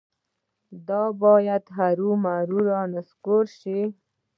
دا 0.87 1.03
باید 1.21 1.63
هرومرو 1.77 2.57
رانسکور 2.69 3.43
شي. 3.59 3.79